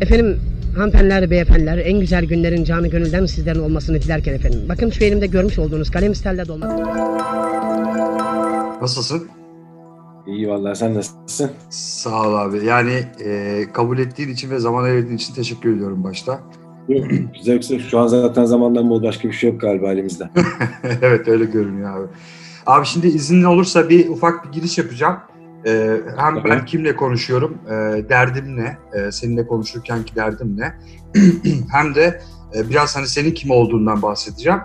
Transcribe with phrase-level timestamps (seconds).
[0.00, 0.40] Efendim
[0.76, 4.60] hanımefendiler, beyefendiler en güzel günlerin canı gönülden sizlerin olmasını dilerken efendim.
[4.68, 6.66] Bakın şu elimde görmüş olduğunuz kalem stelle dolma.
[8.82, 9.28] Nasılsın?
[10.26, 11.50] İyi vallahi sen nasılsın?
[11.70, 12.64] Sağ ol abi.
[12.64, 12.92] Yani
[13.24, 16.40] e, kabul ettiğin için ve zaman ayırdığın için teşekkür ediyorum başta.
[17.38, 17.78] güzel güzel.
[17.78, 20.30] Şu an zaten zamandan bol başka bir şey yok galiba elimizde.
[21.02, 22.06] evet öyle görünüyor abi.
[22.66, 25.16] Abi şimdi iznin olursa bir ufak bir giriş yapacağım.
[25.66, 26.50] Ee, hem Tabii.
[26.50, 27.70] ben kimle konuşuyorum, e,
[28.08, 30.74] derdim ne, e, seninle konuşurkenki derdim ne,
[31.72, 32.22] hem de
[32.54, 34.60] e, biraz hani senin kim olduğundan bahsedeceğim.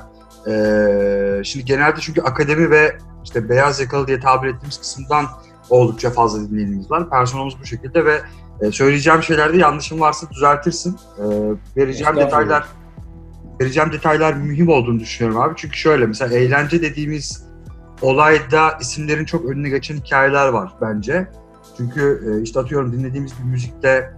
[0.48, 5.26] E, şimdi genelde çünkü akademi ve işte beyaz yakalı diye tabir ettiğimiz kısımdan
[5.70, 7.10] oldukça fazla dinleyenimiz var.
[7.10, 8.22] Personelimiz bu şekilde ve
[8.62, 10.96] e, söyleyeceğim şeylerde yanlışım varsa düzeltirsin.
[11.20, 11.26] E,
[11.78, 12.66] vereceğim detaylar
[13.62, 15.54] vereceğim detaylar mühim olduğunu düşünüyorum abi.
[15.58, 17.46] Çünkü şöyle mesela eğlence dediğimiz
[18.02, 21.28] olayda isimlerin çok önüne geçen hikayeler var bence.
[21.78, 24.14] Çünkü e, işte atıyorum dinlediğimiz bir müzikte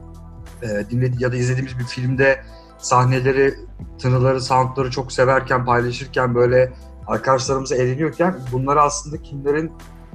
[0.61, 2.39] e, dinledi ya da izlediğimiz bir filmde
[2.77, 3.53] sahneleri,
[3.99, 6.73] tınıları, soundları çok severken, paylaşırken böyle
[7.07, 9.71] arkadaşlarımıza eğleniyorken bunları aslında kimlerin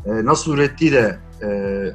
[0.07, 1.49] e, nasıl ürettiği de e,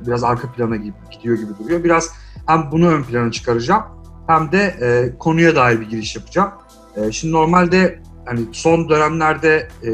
[0.07, 0.75] biraz arka plana
[1.11, 1.83] gidiyor gibi duruyor.
[1.83, 2.09] Biraz
[2.45, 3.83] hem bunu ön plana çıkaracağım
[4.27, 6.51] hem de e, konuya dair bir giriş yapacağım.
[6.95, 9.91] E, şimdi normalde hani son dönemlerde e,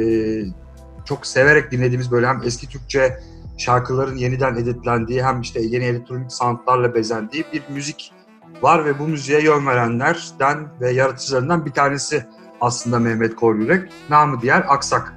[1.05, 3.19] çok severek dinlediğimiz böyle hem eski Türkçe
[3.57, 8.13] şarkıların yeniden editlendiği hem işte yeni elektronik soundlarla bezendiği bir müzik
[8.61, 12.25] var ve bu müziğe yön verenlerden ve yaratıcılarından bir tanesi
[12.61, 13.91] aslında Mehmet Koryürek.
[14.09, 15.13] Namı diğer Aksak.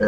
[0.00, 0.04] Ee,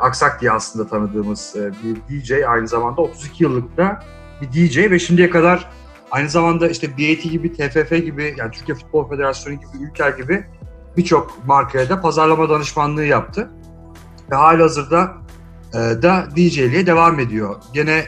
[0.00, 4.02] Aksak diye aslında tanıdığımız e, bir DJ aynı zamanda 32 yıllık da
[4.40, 5.70] bir DJ ve şimdiye kadar
[6.10, 10.46] aynı zamanda işte BAT gibi, TFF gibi yani Türkiye Futbol Federasyonu gibi, Ülker gibi
[10.96, 13.50] birçok markaya da pazarlama danışmanlığı yaptı.
[14.30, 15.12] Ve halihazırda
[15.74, 17.56] e, da DJ'liğe devam ediyor.
[17.74, 18.04] Gene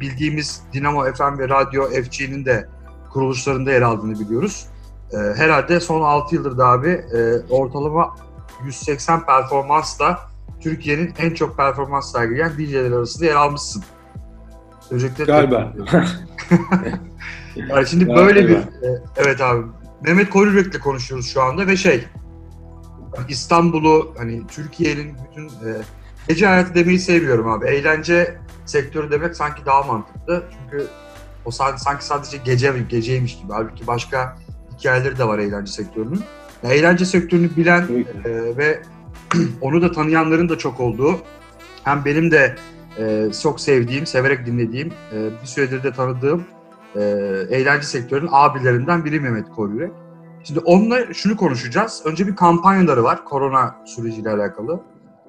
[0.00, 2.68] bildiğimiz Dinamo FM ve Radyo FG'nin de
[3.12, 4.66] kuruluşlarında yer aldığını biliyoruz.
[5.12, 8.16] E, herhalde son 6 yıldır da abi e, ortalama
[8.64, 10.18] 180 performansla
[10.60, 13.84] Türkiye'nin en çok performans sergileyen DJ'ler arasında yer almışsın.
[14.90, 15.72] Öncelikle Galiba.
[17.56, 18.26] yani şimdi Galiba.
[18.26, 19.62] böyle bir e, evet abi
[20.02, 22.04] Mehmet Korürek'le konuşuyoruz şu anda ve şey
[23.28, 25.82] İstanbul'u hani Türkiye'nin bütün e,
[26.28, 27.66] gece hayatı demeyi sevmiyorum abi.
[27.66, 30.44] Eğlence sektörü demek sanki daha mantıklı.
[30.50, 30.86] Çünkü
[31.44, 33.52] o sanki, sanki sadece gece geceymiş gibi.
[33.52, 34.36] Halbuki başka
[34.78, 36.20] hikayeleri de var eğlence sektörünün.
[36.62, 37.82] Eğlence sektörünü bilen
[38.24, 38.82] e, ve
[39.60, 41.20] onu da tanıyanların da çok olduğu
[41.84, 42.56] hem benim de
[42.98, 46.44] e, çok sevdiğim, severek dinlediğim, e, bir süredir de tanıdığım
[46.96, 47.00] e,
[47.50, 49.92] eğlence sektörünün abilerinden biri Mehmet Koryürek.
[50.46, 52.02] Şimdi onunla şunu konuşacağız.
[52.04, 54.80] Önce bir kampanyaları var korona süreciyle alakalı.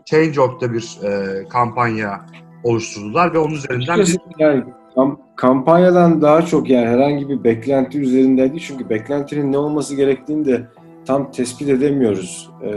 [0.05, 2.25] Change.org'da bir e, kampanya
[2.63, 4.63] oluşturdular ve onun üzerinden Açıkçası yani
[4.95, 8.59] kam- kampanyadan daha çok yani herhangi bir beklenti üzerindeydi.
[8.59, 10.67] Çünkü beklentinin ne olması gerektiğini de
[11.05, 12.49] tam tespit edemiyoruz.
[12.61, 12.69] Ee,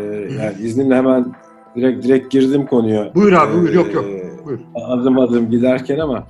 [0.42, 1.34] yani izninle hemen
[1.76, 3.14] direkt direkt girdim konuya.
[3.14, 3.68] Buyur abi, buyur.
[3.68, 4.04] Ee, Yok, yok.
[4.46, 4.60] Buyur.
[4.74, 6.26] Adım adım giderken ama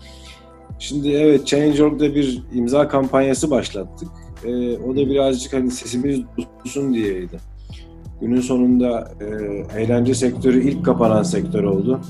[0.79, 4.09] şimdi evet Change.org'da bir imza kampanyası başlattık.
[4.45, 7.41] Ee, o da birazcık hani sesimiz duyulsun diyeydi.
[8.21, 9.25] Günün sonunda e,
[9.81, 12.01] eğlence sektörü ilk kapanan sektör oldu.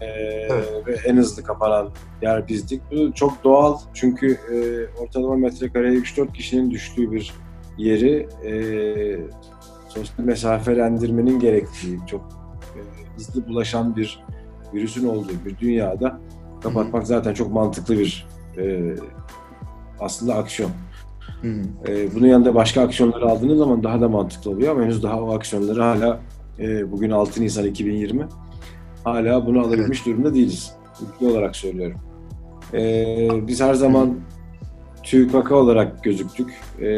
[0.00, 0.06] Ee,
[0.50, 0.86] Evet.
[0.86, 1.88] Ve en hızlı kapanan
[2.22, 2.82] yer bizdik.
[2.90, 4.56] Bu çok doğal çünkü e,
[5.02, 7.32] ortalama metrekareye 3-4 kişinin düştüğü bir
[7.78, 8.52] yeri e,
[9.88, 12.20] sosyal mesafelendirmenin gerektiği, çok
[12.76, 12.80] e,
[13.16, 14.24] hızlı bulaşan bir
[14.74, 16.20] virüsün olduğu bir dünyada
[16.62, 18.26] kapatmak zaten çok mantıklı bir
[18.58, 18.94] e,
[20.00, 20.70] aslında aksiyon.
[21.42, 21.92] Hı hı.
[21.92, 25.34] E, bunun yanında başka aksiyonları aldığınız zaman daha da mantıklı oluyor ama henüz daha o
[25.34, 26.20] aksiyonları hala
[26.58, 28.26] e, bugün 6 Nisan 2020
[29.04, 30.72] hala bunu alabilmiş durumda değiliz.
[31.02, 32.00] Ülke olarak söylüyorum.
[32.74, 34.16] E, biz her zaman
[35.02, 36.50] TÜKAK'a olarak gözüktük.
[36.80, 36.88] E,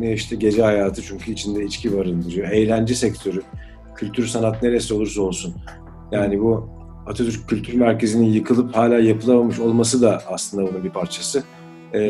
[0.00, 2.48] ne işte gece hayatı çünkü içinde içki barındırıyor.
[2.48, 3.42] Eğlence sektörü,
[3.96, 5.54] kültür sanat neresi olursa olsun.
[6.12, 6.68] Yani bu
[7.06, 11.44] Atatürk Kültür Merkezi'nin yıkılıp hala yapılamamış olması da aslında bunun bir parçası.
[11.94, 12.00] E,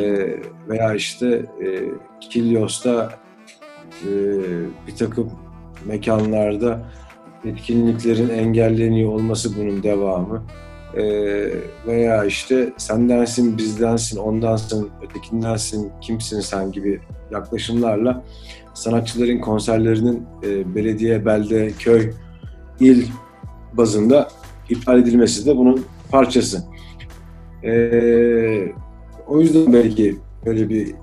[0.69, 1.67] veya işte e,
[2.21, 3.13] Kilyos'ta
[4.05, 4.11] e,
[4.87, 5.31] bir takım
[5.87, 6.81] mekanlarda
[7.45, 10.43] etkinliklerin engelleniyor olması bunun devamı.
[10.97, 11.03] E,
[11.87, 17.01] veya işte sendensin, bizdensin, ondansın, ötekindensin, kimsin sen gibi
[17.31, 18.25] yaklaşımlarla
[18.75, 22.13] sanatçıların konserlerinin e, belediye, belde, köy,
[22.81, 23.07] il
[23.73, 24.29] bazında
[24.69, 26.65] iptal edilmesi de bunun parçası.
[27.65, 27.73] E,
[29.31, 30.17] o yüzden belki
[30.47, 30.95] böyle bir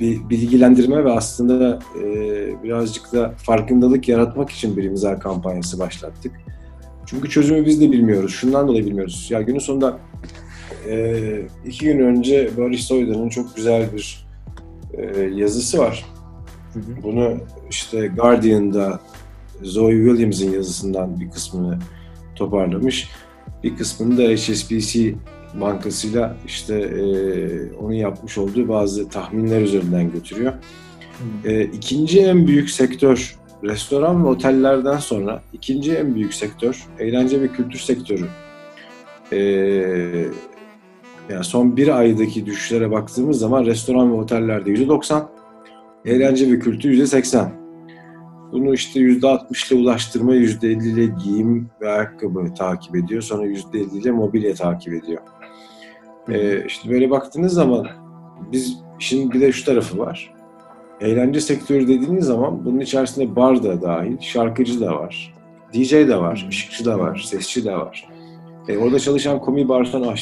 [0.00, 2.04] bir bilgilendirme ve aslında e,
[2.62, 6.32] birazcık da farkındalık yaratmak için bir imza kampanyası başlattık.
[7.06, 8.32] Çünkü çözümü biz de bilmiyoruz.
[8.32, 9.26] Şundan dolayı bilmiyoruz.
[9.30, 9.98] Ya günün sonunda
[10.88, 11.20] e,
[11.66, 14.26] iki gün önce Barış Soydan'ın çok güzel bir
[14.92, 16.04] e, yazısı var.
[16.72, 17.02] Hı hı.
[17.02, 17.36] Bunu
[17.70, 19.00] işte Guardian'da
[19.62, 21.78] Zoe Williams'ın yazısından bir kısmını
[22.34, 23.10] toparlamış.
[23.64, 25.14] Bir kısmını da HSBC
[25.60, 27.02] bankasıyla işte e,
[27.76, 30.52] onun yapmış olduğu bazı tahminler üzerinden götürüyor.
[31.44, 37.48] E, ikinci en büyük sektör restoran ve otellerden sonra ikinci en büyük sektör eğlence ve
[37.48, 38.26] kültür sektörü.
[39.32, 39.38] E,
[41.30, 45.26] yani son bir aydaki düşüşlere baktığımız zaman restoran ve otellerde %90,
[46.04, 47.48] eğlence ve kültür %80.
[48.52, 53.22] Bunu işte %60 ile ulaştırma, %50 ile giyim ve ayakkabı takip ediyor.
[53.22, 55.20] Sonra %50 ile mobilya takip ediyor.
[56.28, 57.86] Ee, işte böyle baktığınız zaman
[58.52, 60.34] biz işin bir de şu tarafı var.
[61.00, 65.34] Eğlence sektörü dediğiniz zaman bunun içerisinde bar da dahil, şarkıcı da var,
[65.74, 68.08] DJ de var, ışıkçı da var, sesçi de var.
[68.68, 70.16] E, orada çalışan komi garson, e,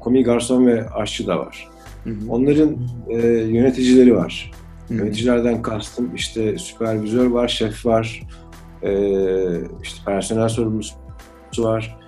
[0.00, 1.68] komi garson ve aşçı da var.
[2.04, 2.14] Hı hı.
[2.28, 2.76] Onların
[3.08, 4.50] e, yöneticileri var.
[4.88, 4.98] Hı hı.
[4.98, 8.22] Yöneticilerden kastım işte süpervizör var, şef var,
[8.82, 8.92] e,
[9.82, 10.94] işte personel sorumlusu
[11.58, 11.99] var.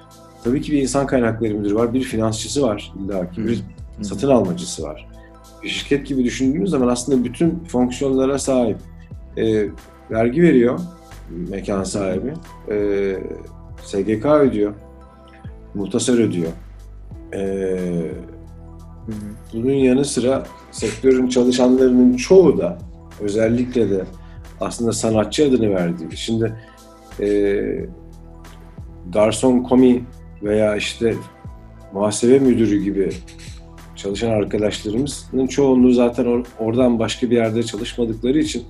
[0.45, 3.63] Tabii ki bir insan kaynakları müdürü var, bir finansçısı var illa ki, bir
[4.03, 5.09] satın almacısı var.
[5.63, 8.77] Bir şirket gibi düşündüğünüz zaman aslında bütün fonksiyonlara sahip.
[9.37, 9.69] E,
[10.11, 10.81] vergi veriyor
[11.31, 12.33] mekan sahibi,
[12.71, 13.17] e,
[13.85, 14.75] SGK ödüyor,
[15.75, 16.53] muhtasar ödüyor.
[17.35, 17.79] E,
[19.53, 22.79] bunun yanı sıra sektörün çalışanlarının çoğu da
[23.21, 24.05] özellikle de
[24.61, 26.17] aslında sanatçı adını verdiği.
[26.17, 26.55] Şimdi
[27.21, 27.59] e,
[29.13, 30.05] garson komi
[30.43, 31.15] veya işte
[31.93, 33.13] muhasebe müdürü gibi
[33.97, 38.63] çalışan arkadaşlarımızın çoğunluğu zaten or- oradan başka bir yerde çalışmadıkları için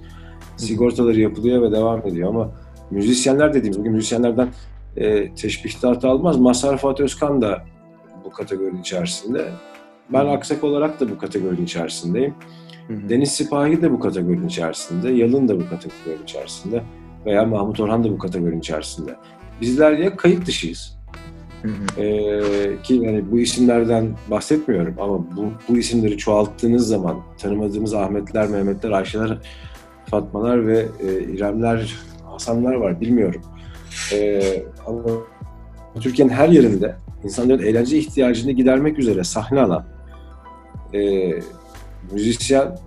[0.56, 2.50] sigortaları yapılıyor ve devam ediyor ama
[2.90, 4.48] müzisyenler dediğimiz bugün müzisyenlerden
[4.96, 6.38] e, teşbihte hata almaz.
[6.38, 7.64] Mazhar Fatih Özkan da
[8.24, 9.48] bu kategorinin içerisinde.
[10.12, 12.34] Ben aksak olarak da bu kategorinin içerisindeyim.
[12.88, 13.08] Hı hı.
[13.08, 15.10] Deniz Sipahi de bu kategorinin içerisinde.
[15.10, 16.82] Yalın da bu kategorinin içerisinde.
[17.26, 19.14] Veya Mahmut Orhan da bu kategorinin içerisinde.
[19.60, 21.01] Bizler ya kayıt dışıyız.
[21.62, 22.02] Hı.
[22.02, 28.90] Ee, ki yani bu isimlerden bahsetmiyorum ama bu, bu isimleri çoğalttığınız zaman tanımadığımız Ahmetler, Mehmetler,
[28.90, 29.38] Ayşeler,
[30.10, 33.42] Fatmalar ve e, İremler, Hasanlar var bilmiyorum.
[34.12, 35.02] Ee, ama
[36.00, 36.94] Türkiye'nin her yerinde
[37.24, 39.84] insanların eğlence ihtiyacını gidermek üzere sahne alan
[40.94, 41.32] e,
[42.12, 42.78] müzisyen,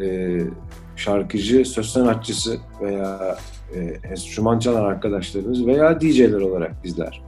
[0.00, 0.38] e,
[0.96, 3.36] şarkıcı, söz sanatçısı veya
[3.74, 3.80] e,
[4.10, 7.22] enstrüman çalan arkadaşlarımız veya DJ'ler olarak bizler.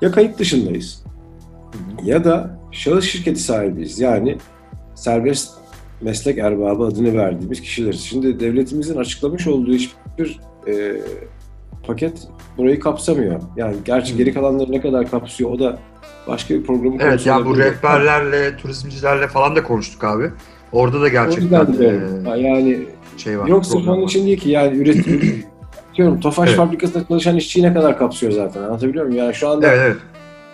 [0.00, 1.04] Ya kayıt dışındayız
[2.04, 4.00] ya da şahıs şirketi sahibiyiz.
[4.00, 4.38] Yani
[4.94, 5.50] serbest
[6.00, 8.00] meslek erbabı adını verdiğimiz kişileriz.
[8.00, 10.96] Şimdi devletimizin açıklamış olduğu hiçbir e,
[11.86, 13.40] paket burayı kapsamıyor.
[13.56, 14.18] Yani gerçi Hı.
[14.18, 15.78] geri kalanları ne kadar kapsıyor o da
[16.28, 20.30] başka bir programın Evet yani bu rehberlerle, turizmcilerle falan da konuştuk abi.
[20.72, 22.78] Orada da gerçekten de, e, yani
[23.16, 23.46] şey var.
[23.46, 25.44] Yok sırf onun için değil ki yani üretim
[25.96, 26.58] diyorum Tofaş Evet.
[26.58, 29.18] fabrikasında çalışan işçiyi ne kadar kapsıyor zaten anlatabiliyor muyum?
[29.18, 29.96] Yani şu anda Evet evet.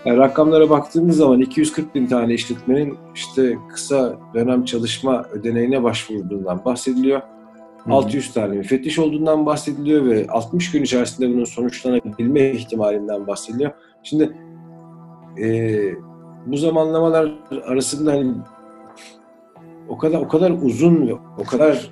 [0.04, 7.20] yani rakamlara baktığımız zaman 240 bin tane işletmenin işte kısa dönem çalışma ödeneğine başvurduğundan bahsediliyor.
[7.84, 7.94] Hı hı.
[7.94, 13.70] 600 tane müfettiş olduğundan bahsediliyor ve 60 gün içerisinde bunun sonuçlanabilme ihtimalinden bahsediliyor.
[14.02, 14.32] Şimdi
[15.38, 15.94] eee,
[16.46, 17.32] bu zamanlamalar
[17.66, 18.30] arasında hani
[19.88, 21.90] o kadar o kadar uzun ve o kadar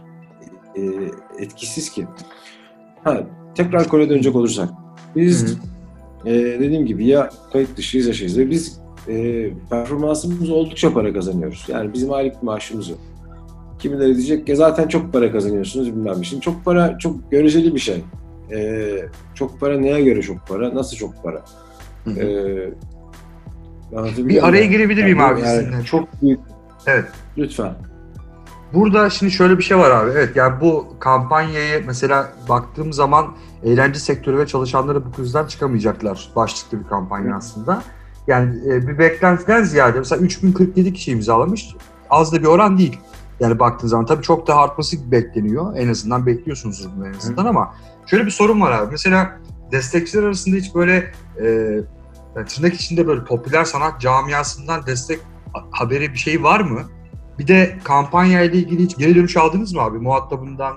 [0.77, 2.07] eee, etkisiz ki.
[3.05, 3.21] Ha,
[3.55, 4.69] tekrar konuya dönecek olursak.
[5.17, 5.53] Biz Hı
[6.25, 6.29] hı.
[6.29, 11.65] eee, dediğim gibi ya kayıt dışıyız ya şeyiz ve biz eee performansımız oldukça para kazanıyoruz.
[11.69, 12.99] Yani bizim aylık maaşımız yok.
[13.79, 16.25] Kimileri diyecek ki zaten çok para kazanıyorsunuz bilmem ne.
[16.25, 18.05] Şimdi çok para çok göreceli bir şey.
[18.53, 18.99] Ee,
[19.35, 20.75] çok para neye göre çok para?
[20.75, 21.43] Nasıl çok para?
[22.05, 22.75] Hı hı.
[23.97, 25.85] Anlatabiliyor Bir araya girebilir miyim Yani abi yani sizinle?
[25.85, 26.41] Çok büyük.
[26.87, 27.05] Evet.
[27.39, 27.73] Lütfen.
[28.75, 30.11] Burada şimdi şöyle bir şey var abi.
[30.11, 36.81] Evet yani bu kampanyayı mesela baktığım zaman eğlence sektörü ve çalışanları bu krizden çıkamayacaklar başlıklı
[36.85, 37.37] bir kampanya Hı.
[37.37, 37.83] aslında.
[38.27, 41.77] Yani e, bir beklentiden ziyade mesela 3047 kişi imzalamış.
[42.11, 42.99] Az da bir oran değil.
[43.41, 45.77] Yani baktığın zaman tabii çok daha artması bekleniyor.
[45.77, 47.75] En azından bekliyorsunuz bunu en azından ama
[48.07, 48.91] şöyle bir sorun var abi.
[48.91, 49.39] Mesela
[49.73, 51.47] destekçiler arasında hiç böyle e,
[52.37, 55.21] yani tırnak içinde böyle popüler sanat camiasından destek
[55.53, 56.81] ha- haberi bir şey var mı?
[57.39, 60.73] Bir de kampanya ile ilgili hiç geri dönüş aldınız mı abi muhatabından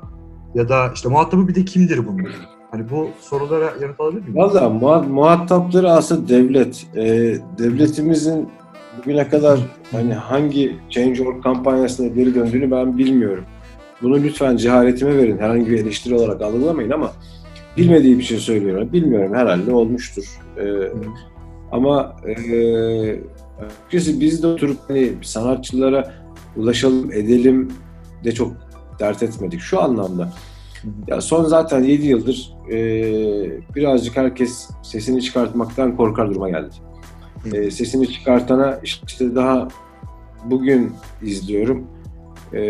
[0.55, 2.27] ya da işte muhatabı bir de kimdir bunun?
[2.71, 4.35] Hani bu sorulara yanıt alabilir miyim?
[4.35, 6.85] Valla muha- muhatapları aslında devlet.
[6.95, 8.49] Ee, devletimizin
[8.97, 9.59] bugüne kadar
[9.91, 13.43] hani hangi Change.org kampanyasına geri döndüğünü ben bilmiyorum.
[14.01, 15.37] Bunu lütfen cehaletime verin.
[15.37, 17.11] Herhangi bir eleştiri olarak algılamayın ama
[17.77, 18.89] bilmediği bir şey söylüyorum.
[18.93, 20.23] Bilmiyorum herhalde olmuştur.
[20.57, 20.63] Ee,
[21.71, 22.35] ama e,
[23.65, 26.13] açıkçası biz de oturup hani sanatçılara
[26.57, 27.71] ulaşalım, edelim
[28.23, 28.53] de çok
[28.99, 29.59] dert etmedik.
[29.59, 30.33] Şu anlamda.
[31.07, 32.75] Ya son zaten 7 yıldır e,
[33.75, 36.75] birazcık herkes sesini çıkartmaktan korkar duruma geldi.
[37.53, 39.67] E, sesini çıkartana işte daha
[40.45, 41.87] bugün izliyorum.
[42.53, 42.61] E,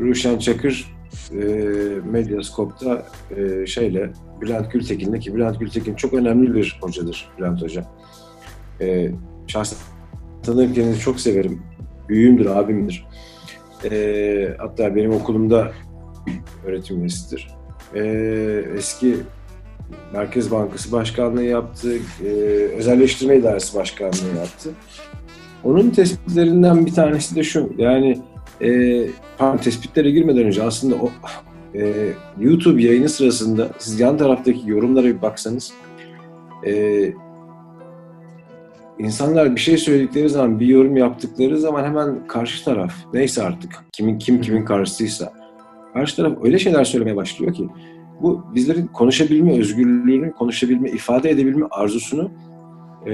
[0.00, 0.94] Ruşen Çakır
[1.32, 1.44] e,
[2.10, 7.86] Medyascope'da e, şeyle Bülent Gültekin'le ki Bülent Gültekin çok önemli bir hocadır Bülent Hoca.
[8.80, 9.10] E,
[9.46, 9.78] şahsen
[10.42, 11.62] tanırım kendini çok severim.
[12.08, 13.06] Büyüğümdür, abimdir.
[13.90, 15.72] E, hatta benim okulumda
[16.66, 17.48] öğretim üyesidir.
[17.94, 18.02] E,
[18.76, 19.16] eski
[20.12, 21.92] Merkez Bankası Başkanlığı yaptı,
[22.24, 22.28] e,
[22.78, 24.70] Özelleştirme İdaresi Başkanlığı yaptı.
[25.64, 28.18] Onun tespitlerinden bir tanesi de şu, yani
[28.60, 29.00] e,
[29.38, 31.10] pardon, tespitlere girmeden önce aslında o
[31.78, 35.72] e, YouTube yayını sırasında siz yan taraftaki yorumlara bir baksanız
[36.66, 36.72] e,
[38.98, 44.18] insanlar bir şey söyledikleri zaman, bir yorum yaptıkları zaman hemen karşı taraf, neyse artık kimin
[44.18, 45.32] kim kimin karşısıysa
[45.94, 47.68] karşı taraf öyle şeyler söylemeye başlıyor ki
[48.20, 52.30] bu bizlerin konuşabilme özgürlüğünü, konuşabilme, ifade edebilme arzusunu
[53.06, 53.10] e,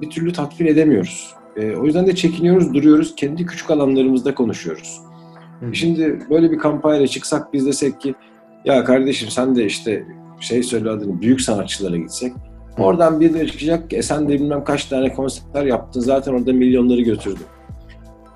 [0.00, 1.34] bir türlü tatmin edemiyoruz.
[1.56, 5.00] E, o yüzden de çekiniyoruz, duruyoruz, kendi küçük alanlarımızda konuşuyoruz.
[5.60, 5.74] Hı.
[5.74, 8.14] Şimdi böyle bir kampanyayla çıksak biz desek ki
[8.64, 10.06] ya kardeşim sen de işte
[10.40, 12.32] şey söyle adını büyük sanatçılara gitsek.
[12.78, 16.52] Oradan bir de çıkacak ki "E sen de bilmem kaç tane konser yaptın zaten orada
[16.52, 17.44] milyonları götürdün.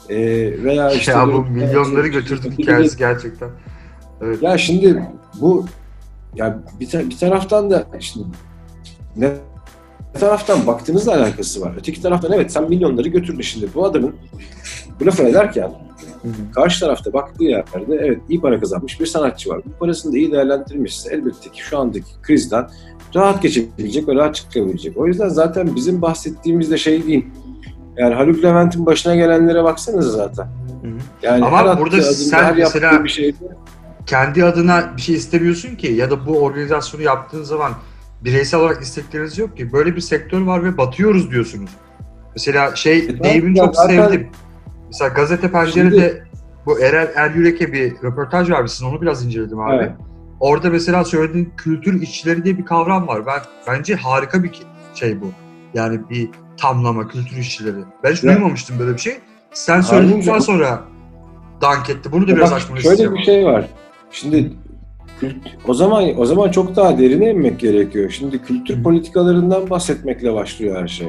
[0.08, 0.16] E,
[0.64, 3.48] veya işte ya bu milyonları götürdük hikayesi gerçekten.
[4.22, 4.42] Evet.
[4.42, 5.02] ya şimdi
[5.40, 5.66] bu
[6.36, 8.20] ya bir, ta- bir taraftan da işte
[9.16, 9.32] ne
[10.20, 11.74] taraftan baktığınızla alakası var.
[11.78, 13.68] Öteki taraftan evet sen milyonları götürdün şimdi.
[13.74, 14.14] Bu adamın
[15.00, 15.70] bu lafı ederken
[16.54, 19.60] karşı tarafta baktığı yerde evet iyi para kazanmış bir sanatçı var.
[19.66, 22.68] Bu parasını da iyi değerlendirmişse elbette ki şu andaki krizden
[23.14, 24.96] rahat geçebilecek ve rahat çıkabilecek.
[24.96, 27.26] O yüzden zaten bizim bahsettiğimiz de şey değil.
[27.96, 30.46] Yani Haluk Levent'in başına gelenlere baksanıza zaten.
[31.22, 33.36] Yani Ama her burada adımda, sen her mesela- bir şeyde
[34.06, 37.72] kendi adına bir şey istemiyorsun ki ya da bu organizasyonu yaptığın zaman
[38.24, 39.72] bireysel olarak istekleriniz yok ki.
[39.72, 41.70] Böyle bir sektör var ve batıyoruz diyorsunuz.
[42.34, 44.28] Mesela şey E, deyimini ya çok zaten- sevdim.
[44.88, 46.22] Mesela gazete pencerede
[46.66, 48.86] bu Erel Er Yürek'e bir röportaj vermişsin.
[48.86, 49.74] Onu biraz inceledim abi.
[49.76, 49.92] Evet.
[50.40, 53.26] Orada mesela söylediğin kültür işçileri diye bir kavram var.
[53.26, 54.50] Ben bence harika bir
[54.94, 55.26] şey bu.
[55.74, 57.76] Yani bir tamlama kültür işçileri.
[58.04, 59.16] Ben hiç Ya- duymamıştım böyle bir şey.
[59.52, 60.80] Sen söyledikten sonra
[61.62, 62.12] dank etti.
[62.12, 63.18] Bunu da Ya biraz açmanı şöyle istiyorum.
[63.18, 63.68] bir şey var.
[64.10, 64.52] Şimdi
[65.68, 68.10] o zaman o zaman çok daha derine inmek gerekiyor.
[68.10, 68.82] Şimdi kültür Hı.
[68.82, 71.08] politikalarından bahsetmekle başlıyor her şey.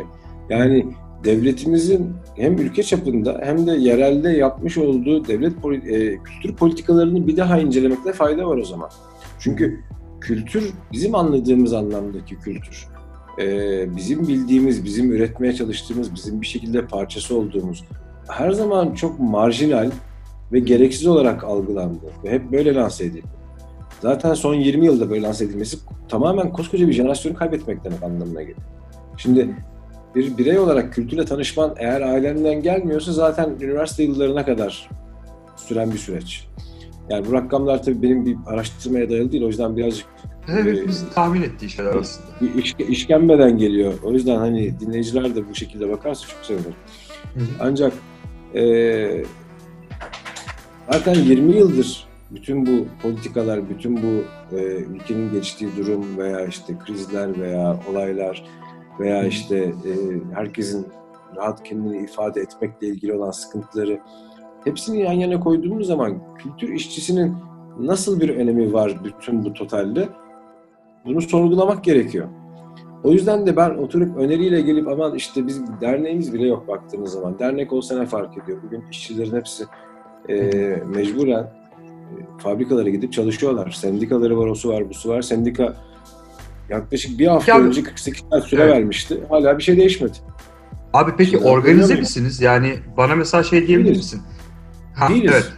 [0.49, 0.85] Yani
[1.23, 7.59] devletimizin hem ülke çapında hem de yerelde yapmış olduğu devlet e, kültür politikalarını bir daha
[7.59, 8.89] incelemekte fayda var o zaman.
[9.39, 9.79] Çünkü
[10.21, 12.87] kültür bizim anladığımız anlamdaki kültür.
[13.41, 17.83] e, bizim bildiğimiz, bizim üretmeye çalıştığımız, bizim bir şekilde parçası olduğumuz
[18.27, 19.91] her zaman çok marjinal
[20.51, 23.27] ve gereksiz olarak algılandı ve hep böyle lanse edildi.
[24.01, 25.77] Zaten son 20 yılda böyle lanse edilmesi
[26.09, 28.57] tamamen koskoca bir jenerasyonu kaybetmek demek anlamına geliyor.
[29.17, 29.55] Şimdi
[30.15, 34.89] bir birey olarak kültürle tanışman eğer ailenden gelmiyorsa zaten üniversite yıllarına kadar
[35.55, 36.47] süren bir süreç.
[37.09, 39.43] Yani bu rakamlar tabii benim bir araştırmaya dayalı değil.
[39.43, 40.05] O yüzden birazcık
[40.45, 42.27] Hepimizin tahmin ettiği şeyler aslında.
[42.59, 43.93] iş, işkembeden geliyor.
[44.03, 46.73] O yüzden hani dinleyiciler de bu şekilde bakarsa çok sevinirim.
[47.59, 47.93] Ancak
[48.53, 49.25] eee
[50.91, 54.23] zaten 20 yıldır bütün bu politikalar, bütün bu
[54.55, 58.43] e, ülkenin geçtiği durum veya işte krizler veya olaylar
[58.99, 59.91] veya işte e,
[60.33, 60.87] herkesin
[61.35, 63.99] rahat kendini ifade etmekle ilgili olan sıkıntıları
[64.63, 67.35] hepsini yan yana koyduğumuz zaman kültür işçisinin
[67.79, 70.09] nasıl bir önemi var bütün bu totalde
[71.05, 72.27] bunu sorgulamak gerekiyor.
[73.03, 77.39] O yüzden de ben oturup öneriyle gelip aman işte biz derneğimiz bile yok baktığınız zaman.
[77.39, 78.57] Dernek olsa ne fark ediyor?
[78.63, 79.65] Bugün işçilerin hepsi
[80.29, 80.35] e,
[80.95, 81.49] mecburen e,
[82.37, 83.71] fabrikalara gidip çalışıyorlar.
[83.71, 85.21] Sendikaları var, osu var, busu var.
[85.21, 85.75] Sendika
[86.69, 88.73] yaklaşık bir hafta Ya- önce 48 saat süre Evet.
[88.73, 89.23] vermişti.
[89.29, 90.17] Hala bir şey değişmedi.
[90.93, 92.41] Abi peki Şimdi organize misiniz?
[92.41, 93.97] Yani bana mesela şey diyebilir Değiliz.
[94.13, 94.21] misin?
[94.95, 95.31] Ha, Değiliz.
[95.33, 95.51] Evet.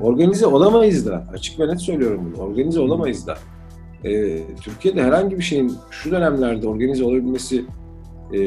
[0.00, 1.26] Organize olamayız da.
[1.32, 2.42] Açık ve net söylüyorum bunu.
[2.42, 3.38] Organize olamayız da.
[4.04, 7.64] Ee, Türkiye'de herhangi bir şeyin şu dönemlerde organize olabilmesi
[8.34, 8.38] e,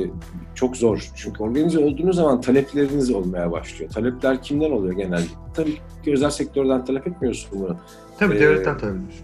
[0.55, 1.09] çok zor.
[1.15, 3.91] Çünkü organize olduğunuz zaman talepleriniz olmaya başlıyor.
[3.91, 5.25] Talepler kimden oluyor genelde?
[5.53, 7.77] Tabii ki özel sektörden talep etmiyorsun bunu.
[8.19, 8.77] Tabii Ee, devletten.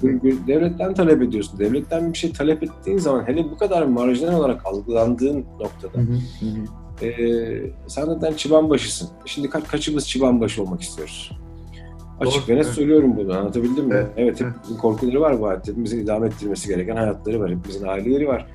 [0.03, 1.60] Bir- bir Devletten talep ediyorsun.
[1.60, 6.45] Devletten bir şey talep ettiğin zaman hele bu kadar marjinal olarak algılandığın noktada Hı hı,
[6.45, 9.10] hı ee, sen zaten çıban başısın.
[9.25, 11.31] Şimdi ka- kaçımız çıban başı olmak istiyoruz?
[12.19, 12.75] Açık ve net evet.
[12.75, 13.33] söylüyorum bunu.
[13.38, 13.93] Anlatabildim mi?
[13.93, 14.53] Evet, Evet, evet.
[14.55, 15.71] hepimizin korkuları var bu hayatta.
[15.71, 17.51] Hepimizin idame ettirmesi gereken hayatları var.
[17.51, 18.45] Hepimizin aileleri var.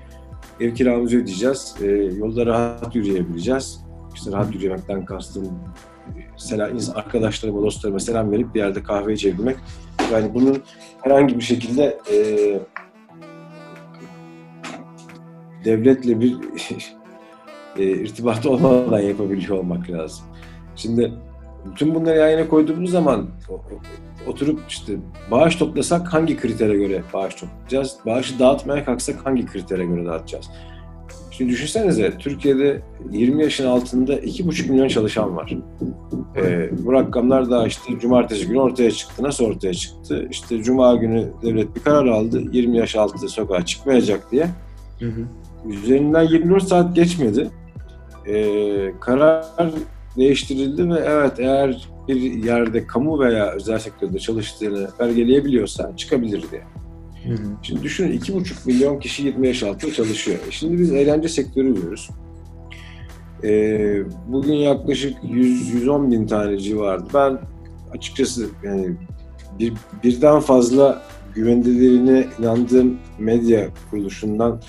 [0.60, 1.74] Ev kiramızı ödeyeceğiz.
[1.82, 1.86] Ee,
[2.18, 3.80] yolda rahat yürüyebileceğiz.
[4.14, 5.48] İşte rahat yürümekten kastım
[6.36, 9.56] selam, insan- arkadaşlarıma, dostlarıma selam verip bir yerde kahve içebilmek.
[10.12, 10.62] Yani bunun
[11.02, 12.16] herhangi bir şekilde e,
[15.64, 16.36] devletle bir
[17.78, 20.25] e, irtibatı olmadan yapabiliyor olmak lazım.
[20.76, 21.12] Şimdi
[21.64, 23.28] bütün bunları yan yana koyduğumuz zaman
[24.26, 24.92] oturup işte
[25.30, 27.96] bağış toplasak hangi kritere göre bağış toplayacağız?
[28.06, 30.50] Bağışı dağıtmaya kalksak hangi kritere göre dağıtacağız?
[31.36, 35.52] Şimdi düşünsenize Türkiye'de 20 yaşın altında 2,5 milyon çalışan var.
[36.36, 39.22] Ee, bu rakamlar da işte cumartesi günü ortaya çıktı.
[39.22, 40.28] Nasıl ortaya çıktı?
[40.30, 42.42] İşte cuma günü devlet bir karar aldı.
[42.52, 44.48] 20 yaş altı sokağa çıkmayacak diye.
[45.68, 47.50] Üzerinden 24 saat geçmedi.
[48.28, 49.44] Ee, karar
[50.16, 56.62] değiştirildi ve evet eğer bir yerde kamu veya özel sektörde çalıştığını belgeleyebiliyorsa çıkabilir diye.
[57.62, 60.38] Şimdi düşünün 2,5 milyon kişi 20 yaş altında çalışıyor.
[60.49, 62.11] E Şimdi biz eğlence sektörü diyoruz.
[63.45, 67.09] Ee, bugün yaklaşık 100-110 bin tane civarında.
[67.14, 67.38] Ben
[67.92, 68.97] açıkçası yani
[69.59, 69.73] bir,
[70.04, 71.02] birden fazla
[71.35, 74.61] güvenilirliğine inandığım medya kuruluşundan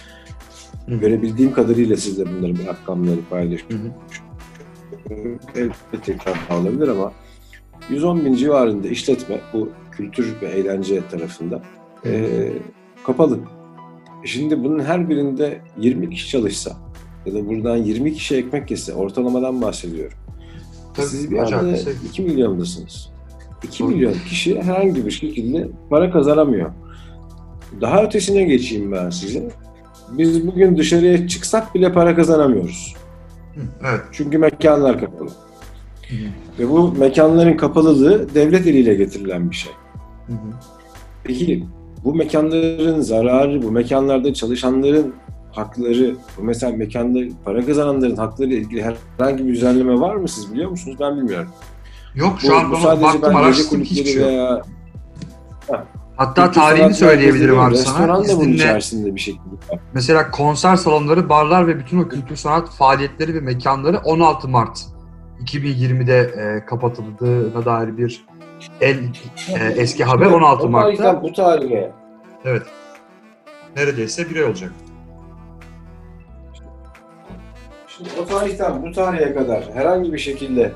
[0.88, 3.94] görebildiğim kadarıyla sizle bunları bu rakamları paylaşıyorum.
[5.56, 7.12] Elbette tekrar olabilir ama
[7.90, 11.62] 110 bin civarında işletme bu kültür ve eğlence tarafında
[12.06, 12.50] e,
[13.06, 13.40] kapalı.
[14.26, 16.78] Şimdi bunun her birinde 20 kişi çalışsa
[17.26, 20.18] ya da buradan 20 kişi ekmek yese ortalamadan bahsediyorum.
[20.94, 21.94] Tabii, Siz bir anda şey.
[22.10, 23.10] 2 milyondasınız.
[23.64, 23.90] 2 Doğru.
[23.90, 26.72] milyon kişi herhangi bir şekilde para kazanamıyor.
[27.82, 29.50] Daha ötesine geçeyim ben size.
[30.12, 32.96] Biz bugün dışarıya çıksak bile para kazanamıyoruz.
[33.82, 34.02] Evet.
[34.12, 35.30] Çünkü mekanlar kapalı.
[36.60, 39.72] Ve bu mekanların kapalılığı devlet eliyle getirilen bir şey.
[41.24, 41.66] Peki
[42.08, 45.14] bu mekanların zararı, bu mekanlarda çalışanların
[45.52, 48.84] hakları, bu mesela mekanda para kazananların hakları ile ilgili
[49.20, 50.98] herhangi bir düzenleme var mı siz biliyor musunuz?
[51.00, 51.48] Ben bilmiyorum.
[52.16, 54.62] Yok şu Bu- an bu sadece baktım ben gece kulüpleri şey veya
[56.18, 57.98] Hatta kültür tarihini söyleyebilirim abi sana.
[58.00, 59.56] Restoran da bunun içerisinde bir şekilde.
[59.94, 64.86] mesela konser salonları, barlar ve bütün o kültür sanat faaliyetleri ve mekanları 16 Mart
[65.46, 68.26] 2020'de e, kapatıldığına dair bir
[68.82, 68.98] el
[69.60, 71.04] e, eski haber 16 O Mart'ta.
[71.04, 71.92] tarihten bu tarihe
[72.46, 72.64] Evet.
[73.76, 74.72] Neredeyse bir ay olacak.
[77.88, 80.72] Şimdi o tarihten bu tarihe kadar herhangi bir şekilde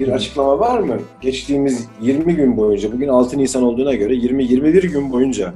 [0.00, 0.96] bir açıklama var mı?
[1.20, 5.52] Geçtiğimiz 20 gün boyunca, bugün 6 Nisan olduğuna göre 20-21 gün boyunca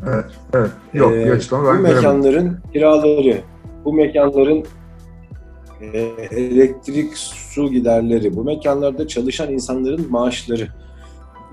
[0.54, 0.70] Evet.
[0.94, 3.40] Yok Ee, bir açıklama bu mekanların kiraları,
[3.85, 4.64] bu mekanların
[5.80, 5.98] e,
[6.30, 10.68] elektrik, su giderleri, bu mekanlarda çalışan insanların maaşları,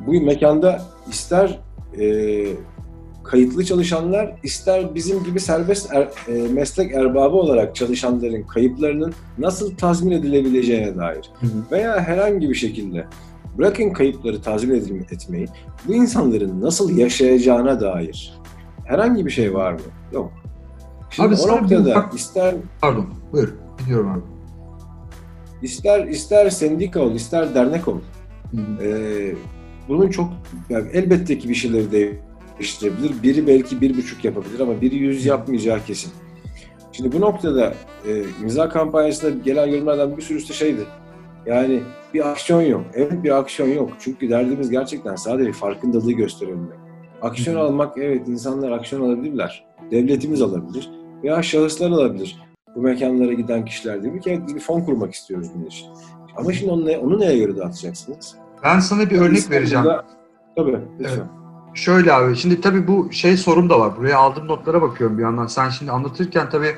[0.07, 1.60] bu mekanda ister
[1.99, 2.05] e,
[3.23, 10.12] kayıtlı çalışanlar, ister bizim gibi serbest er- e, meslek erbabı olarak çalışanların kayıplarının nasıl tazmin
[10.12, 11.51] edilebileceğine dair Hı hı.
[11.71, 13.05] veya herhangi bir şekilde
[13.57, 15.47] bırakın kayıpları tazmin etmeyi,
[15.88, 18.33] bu insanların nasıl yaşayacağına dair
[18.86, 19.79] herhangi bir şey var mı?
[20.13, 20.31] Yok.
[21.10, 23.05] Şimdi Abi o noktada ufak- ister Pardon.
[23.31, 23.53] Buyur.
[23.79, 24.21] Gidiyorum abi.
[25.62, 27.97] ister ister sendika ol, ister dernek ol.
[28.51, 28.83] Hı hı.
[28.83, 29.36] Ee,
[29.88, 30.30] bunun çok
[30.69, 32.13] yani elbette ki bir şeyleri
[32.60, 33.23] değiştirebilir.
[33.23, 36.12] Biri belki bir buçuk yapabilir ama biri yüz yapmayacağı kesin.
[36.91, 37.73] Şimdi bu noktada
[38.08, 40.82] e, imza kampanyasında gelen yorumlardan bir sürüsü şeydi.
[41.45, 41.80] Yani
[42.13, 42.84] bir aksiyon yok.
[42.93, 43.89] Evet bir aksiyon yok.
[44.00, 46.80] Çünkü derdimiz gerçekten sadece farkındalığı gösterebilmek.
[47.21, 49.65] Aksiyon almak evet insanlar aksiyon alabilirler.
[49.91, 50.89] Devletimiz alabilir.
[51.23, 52.38] Veya şahıslar alabilir.
[52.76, 55.88] Bu mekanlara giden kişiler ki evet, biz bir fon kurmak istiyoruz bunun için.
[56.38, 58.36] Ama şimdi onu, ne- onu neye göre dağıtacaksınız?
[58.63, 59.86] Ben sana bir örnek vereceğim.
[60.56, 60.80] Tabii.
[61.00, 61.15] lütfen.
[61.15, 61.28] Evet.
[61.74, 63.98] Şöyle abi, şimdi tabii bu şey sorum da var.
[63.98, 65.48] Buraya aldığım notlara bakıyorum bir yandan.
[65.48, 66.76] Sen şimdi anlatırken tabii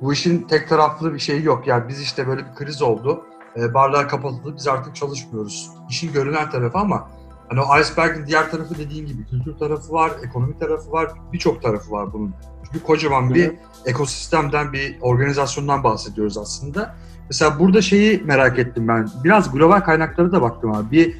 [0.00, 1.66] bu işin tek taraflı bir şeyi yok.
[1.66, 3.24] Yani biz işte böyle bir kriz oldu.
[3.56, 5.70] E, barlar kapatıldı, biz artık çalışmıyoruz.
[5.88, 7.10] İşin görünen tarafı ama
[7.48, 11.92] hani o iceberg'in diğer tarafı dediğin gibi kültür tarafı var, ekonomi tarafı var, birçok tarafı
[11.92, 12.34] var bunun.
[12.64, 13.52] Çünkü kocaman bir
[13.86, 16.94] ekosistemden, bir organizasyondan bahsediyoruz aslında.
[17.30, 19.08] Mesela burada şeyi merak ettim ben.
[19.24, 20.90] Biraz global kaynaklara da baktım abi.
[20.90, 21.16] Bir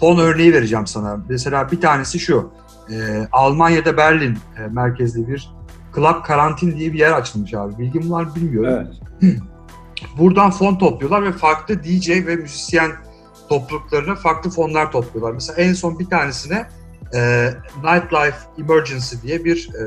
[0.00, 1.20] fon örneği vereceğim sana.
[1.28, 2.50] Mesela bir tanesi şu.
[2.90, 5.50] Ee, Almanya'da Berlin e, merkezli bir
[5.94, 7.78] Club Karantin diye bir yer açılmış abi.
[7.78, 8.88] Bilgim var bilmiyorum.
[9.22, 9.38] Evet.
[10.18, 12.90] Buradan fon topluyorlar ve farklı DJ ve müzisyen
[13.48, 15.32] topluluklarına farklı fonlar topluyorlar.
[15.32, 16.66] Mesela en son bir tanesine
[17.14, 17.50] e,
[17.84, 19.84] Nightlife Emergency diye bir e,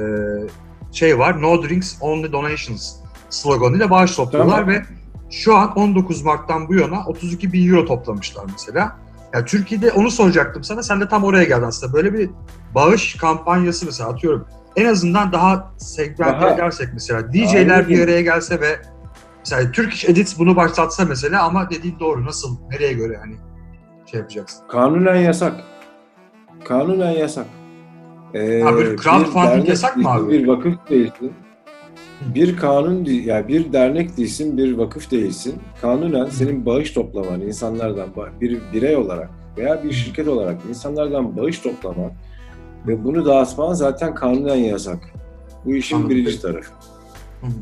[0.92, 1.42] şey var.
[1.42, 2.96] No Drinks Only Donations
[3.30, 4.70] sloganıyla bağış topluyorlar Tamam.
[4.70, 5.01] ve
[5.32, 8.98] şu an 19 Mart'tan bu yana 32 bin euro toplamışlar mesela.
[9.34, 10.84] Ya Türkiye'de onu soracaktım sana.
[10.84, 11.94] Sen de tam oraya geldin aslında.
[11.94, 12.30] Böyle bir
[12.76, 14.48] bağış kampanyası mesela atıyorum.
[14.76, 18.80] En azından daha segmente edersek mesela DJ'ler bir araya gelse ve
[19.40, 23.36] mesela Turkish Edits bunu başlatsa mesela ama dediğin doğru nasıl nereye göre hani
[24.12, 24.68] şey yapacaksın?
[24.68, 25.54] Kanunen yasak.
[26.66, 27.46] Kanunen yasak.
[28.34, 30.30] Ee, Ha, böyle crowdfunding yasak mı abi?
[30.32, 31.34] Bir vakıf değilsin.
[32.36, 35.56] Bir kanun yani bir dernek değilsin, bir vakıf değilsin.
[35.82, 38.10] Kanunen senin bağış toplaman, insanlardan
[38.42, 42.12] bir birey olarak veya bir şirket olarak insanlardan bağış toplaman
[42.88, 45.00] ve bunu dağıtman zaten kanunen yasak.
[45.66, 46.10] Bu işin Anladım.
[46.10, 46.72] birinci tarafı.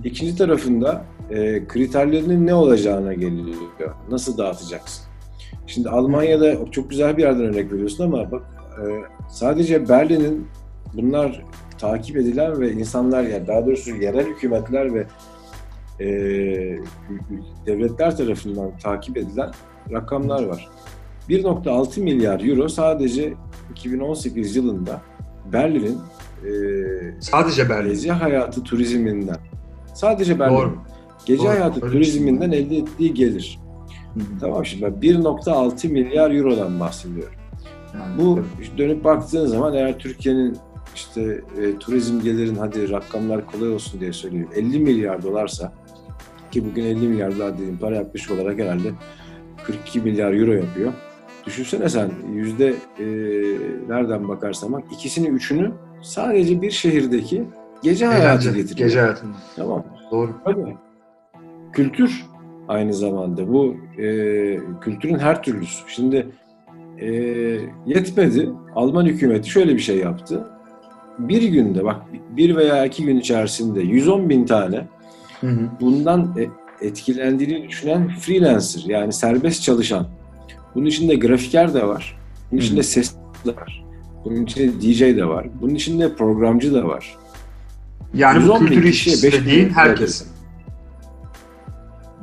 [0.04, 3.56] İkinci tarafında e, kriterlerinin ne olacağına geliyor.
[4.12, 5.06] Nasıl dağıtacaksın?
[5.68, 8.42] Şimdi Almanya'da çok güzel bir yerden örnek veriyorsun ama bak
[8.78, 8.84] e,
[9.30, 10.48] sadece Berlin'in
[10.94, 11.44] bunlar
[11.80, 15.06] takip edilen ve insanlar yani daha doğrusu yerel hükümetler ve
[16.00, 16.08] e,
[17.66, 19.52] devletler tarafından takip edilen
[19.92, 20.68] rakamlar var.
[21.30, 23.34] 1.6 milyar euro sadece
[23.72, 25.02] 2018 yılında
[25.54, 25.98] Berlin'in
[26.46, 26.52] e,
[27.22, 27.90] Sadece Berlin.
[27.90, 29.38] gece hayatı turizminden
[29.94, 30.76] sadece Berlin Doğru.
[31.26, 31.50] gece Doğru.
[31.50, 33.60] hayatı Öyle şey turizminden elde ettiği gelir.
[34.14, 34.40] Hı hı.
[34.40, 37.34] Tamam şimdi ben 1.6 milyar eurodan bahsediyorum.
[37.94, 38.78] Yani Bu tabii.
[38.78, 40.58] dönüp baktığın zaman eğer Türkiye'nin
[40.96, 45.74] işte e, turizm gelirin hadi rakamlar kolay olsun diye söylüyorum 50 milyar dolarsa
[46.52, 48.92] ki bugün 50 milyar dolar dediğim para yaklaşık olarak herhalde
[49.64, 50.94] 42 milyar euro yapıyor.
[51.46, 52.68] Düşünsene sen yüzde
[53.00, 53.06] e,
[53.88, 55.72] nereden bakarsan bak ikisini üçünü
[56.02, 57.44] sadece bir şehirdeki
[57.84, 58.88] gece hayatı getiriyor.
[58.88, 59.36] gece hayatında.
[59.56, 59.86] Tamam?
[60.12, 60.32] Doğru.
[60.46, 60.78] Tabii.
[61.74, 62.26] Kültür
[62.68, 63.48] aynı zamanda.
[63.48, 64.06] Bu e,
[64.82, 65.84] kültürün her türlüsü.
[65.88, 66.28] Şimdi
[66.98, 67.08] e,
[67.86, 68.50] yetmedi.
[68.76, 70.48] Alman hükümeti şöyle bir şey yaptı.
[71.20, 74.88] Bir günde bak bir veya iki gün içerisinde 110 bin tane
[75.42, 75.70] Hı hı.
[75.82, 80.08] bundan e- etkilendiğini düşünen freelancer yani serbest çalışan.
[80.76, 82.18] Bunun içinde grafiker de var.
[82.52, 82.66] Bunun Hı hı.
[82.68, 83.86] içinde ses de var.
[84.26, 85.48] Bunun içinde DJ de var.
[85.62, 87.18] Bunun içinde programcı da var.
[88.14, 90.28] Yani bu 110 bin kültür işçisi 5 bin dediğin lira herkesin.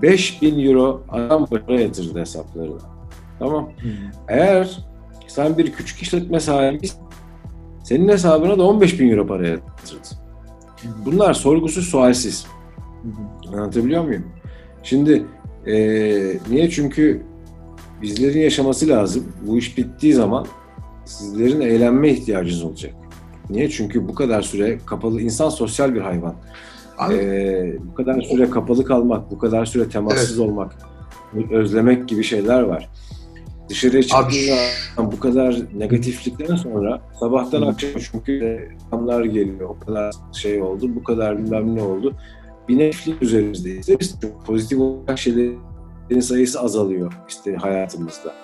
[0.02, 2.78] 5000 euro adam başına yatırdı hesaplarına.
[3.38, 3.70] Tamam.
[4.28, 4.78] Eğer
[5.26, 6.88] sen bir küçük işletme sahibi
[7.86, 10.08] senin hesabına da 15 bin euro para yatırdı.
[11.04, 12.46] Bunlar sorgusuz sualsiz.
[13.52, 14.24] Anlatabiliyor muyum?
[14.82, 15.24] Şimdi
[15.66, 16.70] eee, niye?
[16.70, 17.22] Çünkü
[18.02, 19.24] bizlerin yaşaması lazım.
[19.46, 20.46] Bu iş bittiği zaman
[21.04, 22.94] sizlerin eğlenme ihtiyacınız olacak.
[23.50, 23.70] Niye?
[23.70, 26.34] Çünkü bu kadar süre kapalı, insan sosyal bir hayvan.
[26.98, 30.76] Abi, Ee, bu kadar süre kapalı kalmak, bu kadar süre temassız olmak,
[31.50, 32.88] özlemek gibi şeyler var.
[33.68, 37.66] Dışarıya Abi çıktığın şu- zaman bu kadar negatiflikten sonra sabahtan Hı.
[37.66, 42.14] akşama çünkü zamlar geliyor, o kadar şey oldu, bu kadar bilmem ne oldu.
[42.68, 43.88] Bir negatiflik üzerimizdeyiz.
[44.00, 48.34] Biz çok pozitif olarak şeylerin sayısı azalıyor işte hayatımızda.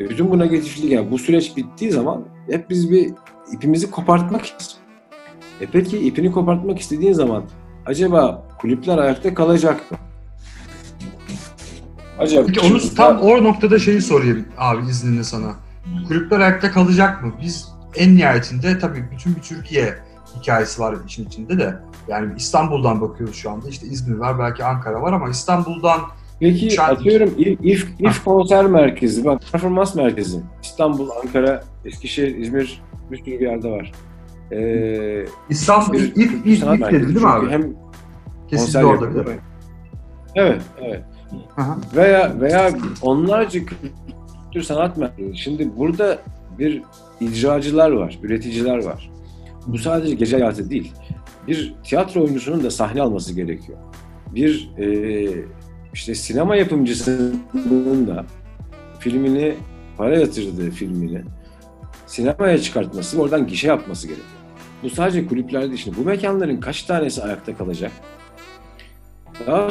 [0.00, 3.10] Ve bütün bu negatiflik yani bu süreç bittiği zaman hep biz bir
[3.52, 4.76] ipimizi kopartmak istiyoruz.
[5.60, 7.44] E peki ipini kopartmak istediğin zaman
[7.86, 9.98] acaba kulüpler ayakta kalacak mı?
[12.18, 15.54] Acaba Peki onu tam o noktada şeyi sorayım abi izninle sana.
[16.08, 17.32] Kulüpler ayakta kalacak mı?
[17.42, 19.94] Biz en nihayetinde tabii bütün bir Türkiye
[20.36, 21.76] hikayesi var işin içinde de.
[22.08, 23.68] Yani İstanbul'dan bakıyoruz şu anda.
[23.68, 26.00] İşte İzmir var, belki Ankara var ama İstanbul'dan
[26.40, 30.40] Peki an- atıyorum if, if, if konser merkezi, bak performans merkezi.
[30.62, 33.92] İstanbul, Ankara, Eskişehir, İzmir bir sürü bir yerde var.
[34.52, 37.02] Ee, İstanbul bir ilk ilk ilk, sanat ilk merkezi.
[37.02, 37.50] dedi değil mi abi?
[37.50, 37.74] Hem
[38.50, 39.32] Kesinlikle orada bir.
[40.34, 41.04] Evet, evet.
[41.56, 41.78] Aha.
[41.96, 42.70] Veya veya
[43.02, 45.36] onlarca kültür sanat merkezi.
[45.36, 46.18] Şimdi burada
[46.58, 46.82] bir
[47.20, 49.10] icracılar var, üreticiler var.
[49.66, 50.92] Bu sadece gece hayatı değil.
[51.46, 53.78] Bir tiyatro oyuncusunun da sahne alması gerekiyor.
[54.34, 54.86] Bir e,
[55.94, 57.42] işte sinema yapımcısının
[58.06, 58.24] da
[58.98, 59.54] filmini
[59.96, 61.22] para yatırdığı filmini
[62.06, 64.28] sinemaya çıkartması ve oradan gişe yapması gerekiyor.
[64.82, 65.76] Bu sadece kulüplerde.
[65.76, 67.92] Şimdi bu mekanların kaç tanesi ayakta kalacak?
[69.46, 69.68] Daha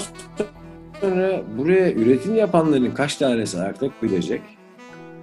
[1.02, 4.42] sonra buraya üretim yapanların kaç tanesi ayakta kalabilecek?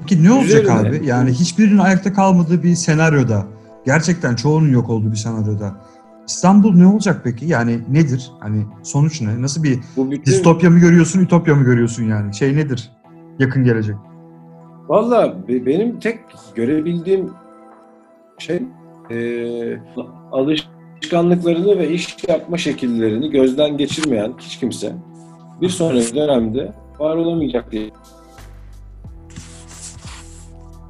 [0.00, 1.00] Peki ne olacak Üzerine- abi?
[1.06, 3.46] Yani hiçbirinin ayakta kalmadığı bir senaryoda,
[3.86, 5.76] gerçekten çoğunun yok olduğu bir senaryoda
[6.28, 7.46] İstanbul ne olacak peki?
[7.46, 8.30] Yani nedir?
[8.40, 9.42] Hani sonuç ne?
[9.42, 12.34] Nasıl bir Bu bütün distopya mı görüyorsun, ütopya mı görüyorsun yani?
[12.34, 12.90] Şey nedir?
[13.38, 13.96] Yakın gelecek.
[14.88, 16.18] Valla be- benim tek
[16.54, 17.30] görebildiğim
[18.38, 18.62] şey
[19.10, 19.16] e,
[20.32, 24.92] alışkanlıklarını ve iş yapma şekillerini gözden geçirmeyen hiç kimse
[25.60, 27.90] bir sonraki dönemde var olamayacak diye.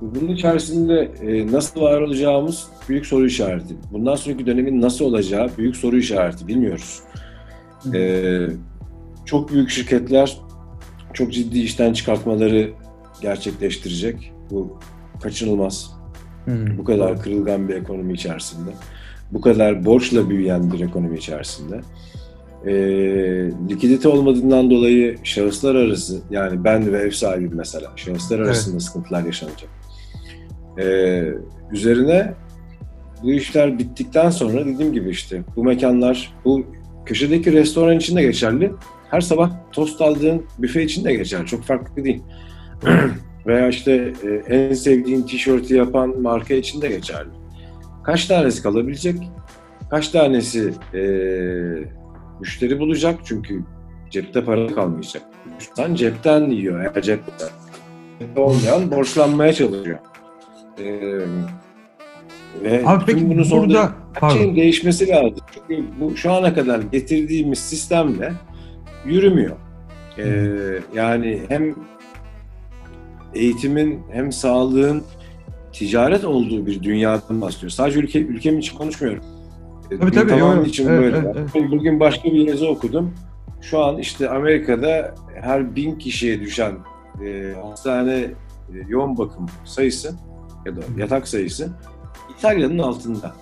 [0.00, 3.74] Bunun içerisinde e, nasıl var olacağımız büyük soru işareti.
[3.92, 6.46] Bundan sonraki dönemin nasıl olacağı büyük soru işareti.
[6.46, 7.00] Bilmiyoruz.
[7.94, 8.22] E,
[9.24, 10.38] çok büyük şirketler
[11.14, 12.70] çok ciddi işten çıkartmaları
[13.22, 14.32] gerçekleştirecek.
[14.50, 14.78] Bu
[15.22, 15.90] kaçınılmaz.
[16.78, 18.70] Bu kadar kırılgan bir ekonomi içerisinde.
[19.32, 21.80] Bu kadar borçla büyüyen bir ekonomi içerisinde.
[22.66, 22.74] E,
[23.70, 29.70] likidite olmadığından dolayı şahıslar arası yani ben ve ev sahibi mesela şahıslar arasında sıkıntılar yaşanacak.
[30.78, 30.84] E,
[31.72, 32.34] üzerine
[33.22, 36.66] bu işler bittikten sonra dediğim gibi işte bu mekanlar bu
[37.06, 38.72] köşedeki restoran için de geçerli.
[39.10, 41.46] Her sabah tost aldığın büfe için de geçerli.
[41.46, 42.22] Çok farklı değil.
[43.46, 47.30] Veya işte e, en sevdiğin tişörtü yapan marka için de geçerli.
[48.04, 49.16] Kaç tanesi kalabilecek?
[49.90, 51.00] Kaç tanesi e,
[52.40, 53.20] müşteri bulacak?
[53.24, 53.64] Çünkü
[54.10, 55.22] cepte para kalmayacak.
[55.54, 57.44] İnsan cepten yiyor eğer cepte.
[58.20, 59.98] Cepte olmayan borçlanmaya çalışıyor.
[60.78, 60.84] E,
[62.62, 65.38] ve Abi peki sonunda burada her şeyin değişmesi lazım.
[65.54, 68.32] Çünkü bu şu ana kadar getirdiğimiz sistemle
[69.06, 69.56] yürümüyor.
[70.18, 71.74] Ee, yani hem
[73.34, 75.02] eğitimin hem sağlığın
[75.72, 77.74] ticaret olduğu bir dünyadan bahsediyoruz.
[77.74, 79.24] Sadece ülke ülkem için konuşmuyorum.
[80.00, 80.64] Tabii, tabii, yo.
[80.64, 81.32] için Evet, böyle.
[81.54, 83.14] evet, Bugün başka bir yazı okudum.
[83.60, 86.72] Şu an işte Amerika'da her bin kişiye düşen
[87.26, 88.32] e, hastane e,
[88.88, 90.14] yoğun bakım sayısı
[90.66, 91.72] ya da yatak sayısı
[92.38, 93.34] İtalya'nın altında.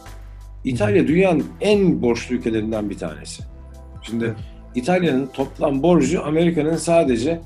[0.64, 3.42] İtalya dünyanın en borçlu ülkelerinden bir tanesi.
[4.02, 4.36] Şimdi Evet.
[4.74, 7.40] İtalya'nın toplam borcu Amerika'nın sadece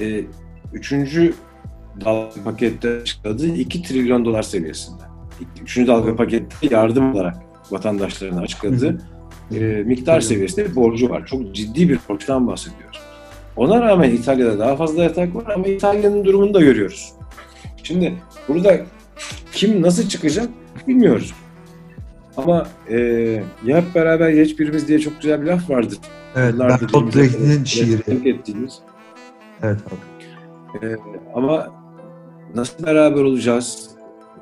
[0.00, 0.20] e,
[0.72, 1.34] üçüncü
[2.04, 5.02] dalga pakette açıkladığı 2 trilyon dolar seviyesinde.
[5.62, 8.98] Üçüncü dalga pakette yardım olarak vatandaşlarına açıkladığı
[9.54, 11.26] e, miktar seviyesinde borcu var.
[11.26, 13.00] Çok ciddi bir borçtan bahsediyoruz.
[13.56, 17.12] Ona rağmen İtalya'da daha fazla yatak var ama İtalya'nın durumunu da görüyoruz.
[17.82, 18.14] Şimdi
[18.48, 18.80] burada
[19.52, 20.48] kim nasıl çıkacak
[20.88, 21.34] bilmiyoruz.
[22.36, 22.96] Ama e,
[23.64, 25.98] ya hep beraber ya hiçbirimiz diye çok güzel bir laf vardır.
[26.36, 28.28] Evet, Bertolt Brecht'in şiiri.
[28.28, 28.78] ettiğimiz.
[29.62, 30.86] Evet abi.
[30.86, 30.96] E,
[31.34, 31.72] ama
[32.54, 33.90] nasıl beraber olacağız?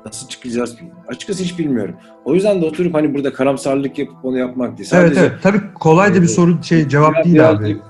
[0.05, 0.77] Nasıl çıkacağız?
[1.07, 1.95] Açıkçası hiç bilmiyorum.
[2.25, 4.89] O yüzden de oturup hani burada karamsarlık yapıp onu yapmak değil.
[4.93, 5.31] Evet Sadece evet.
[5.43, 6.29] Tabii kolay da bir Evet.
[6.31, 7.63] soru şey cevap Biraz- değil abi.
[7.63, 7.83] birazcık-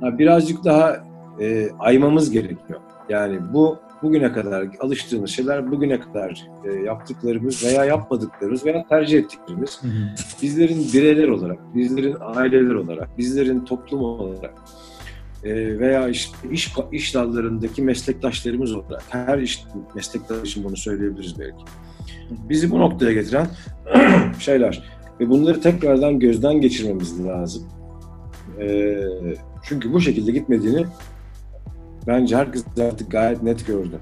[0.00, 1.04] ha, birazcık daha
[1.40, 2.80] e, aymamız gerekiyor.
[3.08, 9.82] Yani bu bugüne kadar alıştığımız şeyler, bugüne kadar e, yaptıklarımız veya yapmadıklarımız veya tercih ettiklerimiz
[9.82, 9.92] Hı hı.
[10.42, 14.54] bizlerin bireyler olarak, bizlerin aileler olarak, bizlerin toplum olarak
[15.44, 21.64] e, veya iş, iş, iş dallarındaki meslektaşlarımız olarak, her iş meslektaş için bunu söyleyebiliriz belki.
[22.30, 23.46] Bizi bu noktaya getiren
[24.38, 24.82] şeyler
[25.20, 27.62] ve bunları tekrardan gözden geçirmemiz lazım.
[28.60, 28.98] E,
[29.62, 30.86] çünkü bu şekilde gitmediğini
[32.06, 33.98] bence herkes artık gayet net gördü.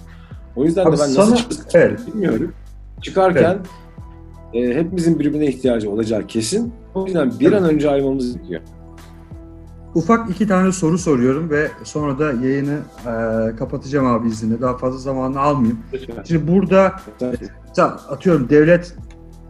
[0.57, 2.07] O yüzden Abi de ben sana- nasıl çıkacağım evet.
[2.07, 2.53] bilmiyorum.
[3.03, 3.59] Çıkarken
[4.55, 6.72] e, hepimizin birbirine ihtiyacı olacağı kesin.
[6.94, 8.61] O yüzden bir an önce ayrılmamız gerekiyor.
[9.94, 14.61] Ufak iki tane soru soruyorum ve sonra da yayını e, kapatacağım abi izninle.
[14.61, 15.79] Daha fazla zamanını almayayım.
[15.92, 16.22] Lütfen.
[16.29, 16.96] Şimdi burada
[17.68, 18.96] Mesela atıyorum devlet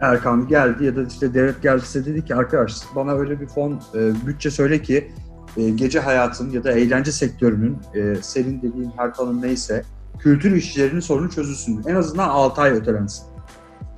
[0.00, 3.80] Erkan geldi ya da işte devlet geldi size dedi ki arkadaş bana öyle bir fon
[3.94, 5.12] e, bütçe söyle ki
[5.56, 9.82] e, gece hayatın ya da eğlence sektörünün e, senin dediğin her tanım neyse
[10.18, 11.82] kültür işçilerinin sorunu çözülsün.
[11.86, 13.26] En azından 6 ay ötelensin.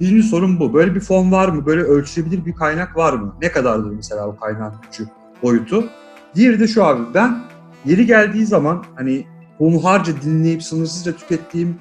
[0.01, 0.75] Birinci sorun bu.
[0.75, 1.67] Böyle bir fon var mı?
[1.67, 3.35] Böyle ölçülebilir bir kaynak var mı?
[3.43, 5.07] Ne kadardır mesela o kaynağın gücü,
[5.43, 5.85] boyutu?
[6.35, 7.41] Diğeri de şu abi ben
[7.85, 9.27] yeri geldiği zaman hani
[9.59, 11.79] hunharca dinleyip sınırsızca tükettiğim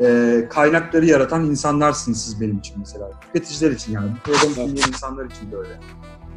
[0.00, 3.10] e, kaynakları yaratan insanlarsınız siz benim için mesela.
[3.20, 4.10] Tüketiciler için yani.
[4.10, 5.80] Bu programı dinleyen insanlar için de öyle.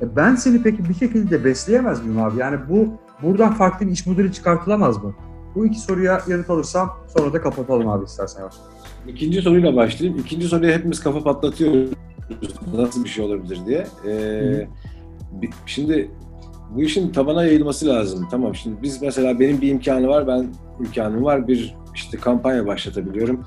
[0.02, 2.40] E, ben seni peki bir şekilde besleyemez miyim abi?
[2.40, 2.88] Yani bu
[3.22, 5.16] buradan farklı bir iş modeli çıkartılamaz mı?
[5.56, 8.40] Bu iki soruya yanıt alırsam sonra da kapatalım abi istersen.
[8.40, 8.54] yavaş.
[9.08, 10.20] İkinci soruyla başlayayım.
[10.20, 11.90] İkinci soruya hepimiz kafa patlatıyoruz.
[12.74, 13.88] Nasıl bir şey olabilir diye.
[14.08, 14.68] Ee,
[15.66, 16.12] şimdi
[16.76, 18.28] bu işin tabana yayılması lazım.
[18.32, 20.48] Tamam şimdi biz mesela benim bir imkanı var, ben
[20.80, 21.48] imkanım var.
[21.48, 23.46] Bir işte kampanya başlatabiliyorum.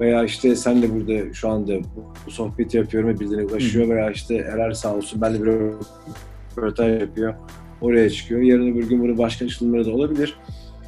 [0.00, 3.88] Veya işte sen de burada şu anda bu, bu sohbeti yapıyorum ve birilerine ulaşıyor.
[3.88, 5.46] Veya işte Erer sağ olsun ben de bir
[6.56, 7.34] röportaj yapıyor.
[7.80, 8.40] Oraya çıkıyor.
[8.40, 10.38] Yarın öbür gün bunu başka açılımları da olabilir.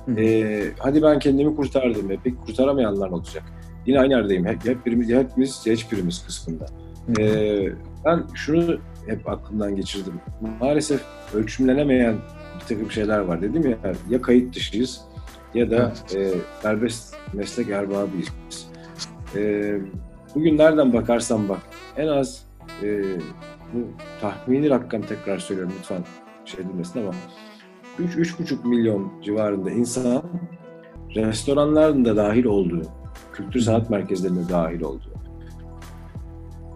[0.07, 0.21] Hı.
[0.21, 2.11] Ee, hadi ben kendimi kurtardım.
[2.11, 3.43] E, peki kurtaramayanlar olacak?
[3.87, 4.47] Yine aynı yerdeyim.
[4.47, 6.67] Hep, hep birimiz, hepimiz, hiçbirimiz kısmında.
[7.19, 7.69] Ee,
[8.05, 10.21] ben şunu hep aklımdan geçirdim.
[10.61, 11.03] Maalesef
[11.35, 12.17] ölçümlenemeyen
[12.61, 13.43] bir takım şeyler var.
[13.43, 15.01] Dedim ya ya kayıt dışıyız
[15.55, 16.31] ya da e,
[16.63, 18.29] serbest meslek erbabıyız.
[19.37, 19.75] E,
[20.35, 21.61] bugün nereden bakarsan bak
[21.97, 22.45] en az
[22.83, 23.03] e,
[23.73, 23.79] bu
[24.21, 26.05] tahmini rakam tekrar söylüyorum lütfen
[26.45, 27.13] şey edilmesin ama
[27.99, 30.23] 3-3,5 milyon civarında insan
[31.15, 32.83] restoranların da dahil olduğu,
[33.33, 35.12] kültür sanat merkezlerine dahil olduğu,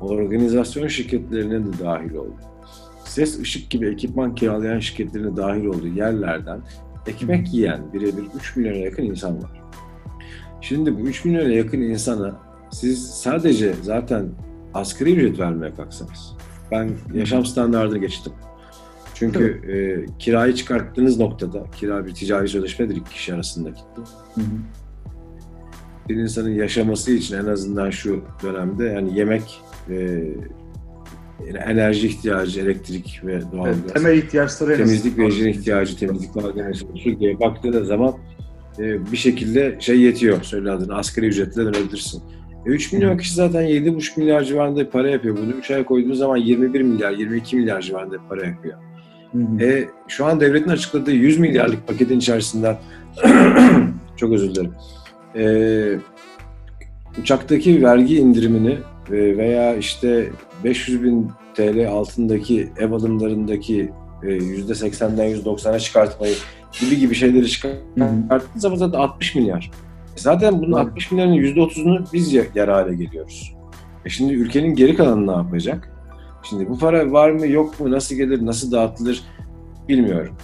[0.00, 2.40] organizasyon şirketlerine de dahil olduğu,
[3.04, 6.61] ses ışık gibi ekipman kiralayan şirketlerine dahil olduğu yerlerden
[7.06, 9.62] ekmek yiyen birebir 3 milyona yakın insan var.
[10.61, 14.28] Şimdi bu 3 milyona yakın insana siz sadece zaten
[14.74, 16.37] asgari ücret vermeye kalksanız,
[16.70, 18.32] ben yaşam standartını geçtim.
[19.14, 19.76] Çünkü e,
[20.18, 23.80] kirayı çıkarttığınız noktada, kira bir ticari sözleşmedir iki kişi arasındaki.
[24.35, 24.44] Hı hı.
[26.09, 30.25] Bir insanın yaşaması için en azından şu dönemde yani yemek, e,
[31.66, 37.40] enerji ihtiyacı, elektrik ve Evet, doğalgaz, temel ihtiyaçları temizlik ve hijyen ihtiyacı, temizlik malzemesi diye
[37.40, 38.14] baktığınız zaman
[38.79, 42.22] e, bir şekilde şey yetiyor söyle adını asgari ücretle dönebilirsin.
[42.66, 45.37] E, 3 milyon kişi zaten 7,5 milyar civarında para yapıyor.
[45.37, 48.75] Bunu 3 aya koyduğumuz zaman 21 milyar, 22 milyar civarında para yapıyor.
[49.61, 52.79] E, şu an devletin açıkladığı 100 milyarlık paketin içerisinden
[54.16, 54.72] çok özür dilerim.
[55.37, 55.99] E,
[57.20, 58.79] uçaktaki vergi indirimini
[59.11, 60.31] veya işte
[60.64, 63.92] 500 bin TL altındaki ev alımlarındaki
[64.23, 66.35] e, %80'den %90'a çıkartmayı
[66.81, 69.71] gibi gibi şeyleri çıkarttığınız zaman zaten 60 milyar.
[70.16, 70.90] E Zaten bunun Tabii.
[70.90, 73.55] 60 milyarın %30'unu biz yer hale geliyoruz.
[74.05, 75.92] E şimdi ülkenin geri kalanı ne yapacak?
[76.42, 79.23] Şimdi bu para var mı yok mu nasıl gelir nasıl dağıtılır
[79.88, 80.35] bilmiyorum.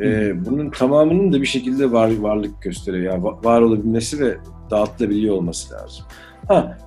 [0.00, 3.12] E, bunun tamamının da bir şekilde var, varlık gösteriyor.
[3.12, 4.36] Yani va- var olabilmesi ve
[4.70, 6.04] dağıtılabiliyor olması lazım.
[6.48, 6.78] Ha,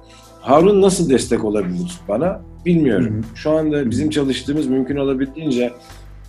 [0.43, 3.13] Harun nasıl destek olabilir bana bilmiyorum.
[3.13, 3.35] Hı hı.
[3.35, 5.73] Şu anda bizim çalıştığımız mümkün olabildiğince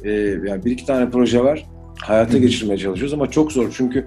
[0.04, 0.10] e,
[0.46, 1.66] yani bir iki tane proje var.
[2.02, 2.40] Hayata Hı hı.
[2.40, 4.06] geçirmeye çalışıyoruz ama çok zor çünkü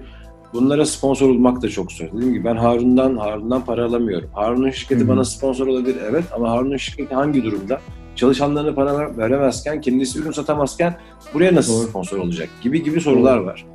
[0.52, 2.06] bunlara sponsor olmak da çok zor.
[2.12, 4.30] Dediğim gibi ben Harun'dan Harun'dan para alamıyorum.
[4.32, 5.08] Harun'un şirketi Hı hı.
[5.08, 7.80] bana sponsor olabilir evet ama Harun'un şirketi hangi durumda?
[8.16, 10.96] Çalışanlarına para veremezken, kendisi ürün satamazken
[11.34, 11.88] buraya nasıl Doğru.
[11.88, 13.66] sponsor olacak gibi gibi sorular var.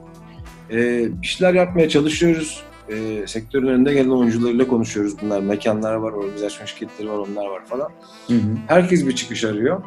[0.72, 2.64] Ee, bir şeyler yapmaya çalışıyoruz.
[2.90, 5.16] Ee, sektörün önünde gelen oyuncularıyla konuşuyoruz.
[5.22, 7.90] Bunlar mekanlar var, organizasyon şirketleri var, onlar var falan.
[8.28, 8.40] Hı hı.
[8.68, 9.82] Herkes bir çıkış arıyor.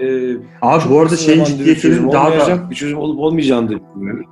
[0.00, 4.24] Ee, Abi bu arada şeyin ciddiyetinin daha da bir çözüm olup olmayacağını da bilmiyorum.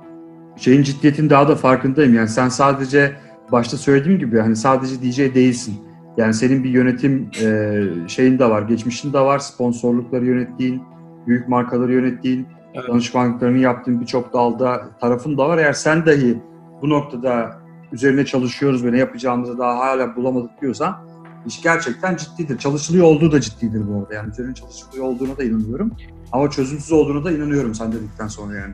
[0.57, 2.15] şeyin ciddiyetinin daha da farkındayım.
[2.15, 3.15] Yani sen sadece
[3.51, 5.75] başta söylediğim gibi hani sadece DJ değilsin.
[6.17, 10.81] Yani senin bir yönetim e, şeyin de var, geçmişin de var, sponsorlukları yönettiğin,
[11.27, 12.89] büyük markaları yönettiğin, Evet.
[12.89, 15.57] danışmanlıklarını yaptığın birçok dalda tarafın da var.
[15.57, 16.37] Eğer sen dahi
[16.81, 17.59] bu noktada
[17.91, 21.09] üzerine çalışıyoruz ve ne yapacağımızı daha hala bulamadık diyorsan
[21.47, 22.57] iş gerçekten ciddidir.
[22.57, 24.13] Çalışılıyor olduğu da ciddidir bu arada.
[24.13, 25.91] Yani üzerine çalışılıyor olduğuna da inanıyorum.
[26.31, 28.73] Ama çözümsüz olduğuna da inanıyorum sen dedikten sonra yani.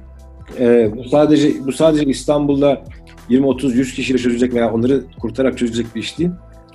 [0.60, 2.84] Ee, bu sadece bu sadece İstanbul'da
[3.30, 6.32] 20 30 100 kişiyle çözecek veya onları kurtarak çözecek bir iş değil.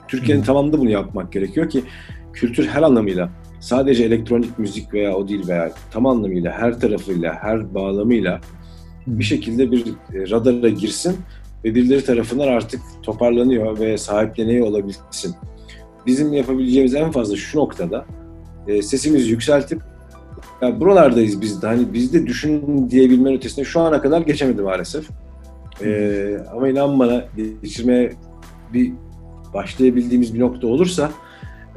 [0.09, 1.85] Türkiye'nin tamamında bunu yapmak gerekiyor ki
[2.33, 7.75] kültür her anlamıyla sadece elektronik müzik veya o değil veya tam anlamıyla her tarafıyla, her
[7.75, 8.41] bağlamıyla
[9.07, 11.17] bir şekilde bir e, radara girsin
[11.65, 15.35] ve birileri tarafından artık toparlanıyor ve sahipleniyor olabilsin.
[16.07, 18.07] Bizim yapabileceğimiz en fazla şu noktada
[18.69, 19.83] e, sesimizi yükseltip
[20.63, 25.09] ya buralardayız biz de hani bizde düşün diyebilmenin ötesine şu ana kadar geçemedi maalesef.
[25.85, 27.25] E, ama inan bana
[27.63, 28.13] geçirmeye
[28.75, 28.93] bir
[29.55, 31.11] başlayabildiğimiz bir nokta olursa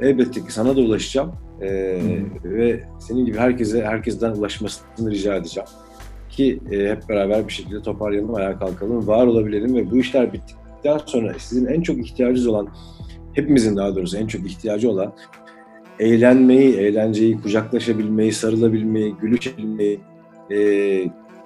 [0.00, 1.32] elbette ki sana da ulaşacağım.
[1.60, 1.68] E,
[2.44, 5.68] ve senin gibi herkese herkesten ulaşmasını rica edeceğim
[6.36, 10.98] ki e, hep beraber bir şekilde toparlayalım, ayağa kalkalım, var olabilelim ve bu işler bittikten
[11.06, 12.68] sonra sizin en çok ihtiyacınız olan,
[13.32, 15.12] hepimizin daha doğrusu en çok ihtiyacı olan
[15.98, 20.00] eğlenmeyi, eğlenceyi, kucaklaşabilmeyi, sarılabilmeyi, gülüşebilmeyi,
[20.50, 20.56] e,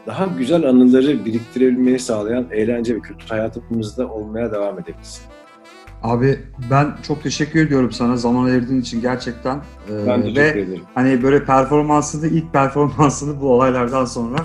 [0.06, 5.20] daha güzel anıları biriktirebilmeyi sağlayan eğlence ve kültür hayatımızda olmaya devam edebiliriz.
[6.02, 6.38] Abi
[6.70, 9.56] ben çok teşekkür ediyorum sana zaman ayırdığın için gerçekten.
[9.56, 10.82] Ee, Ben teşekkür ve ederim.
[10.94, 14.36] hani böyle performansını, ilk performansını bu olaylardan sonra